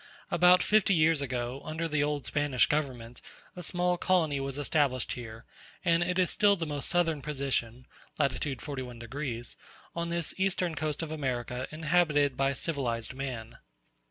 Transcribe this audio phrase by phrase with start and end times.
[0.31, 3.21] About fifty years ago, under the old Spanish government,
[3.55, 5.45] a small colony was established here;
[5.85, 7.85] and it is still the most southern position
[8.17, 8.31] (lat.
[8.43, 9.57] 41 degs.)
[9.95, 13.59] on this eastern coast of America inhabited by civilized man.